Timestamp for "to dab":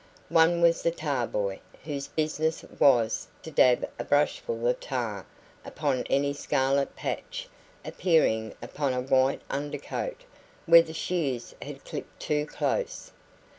3.43-3.87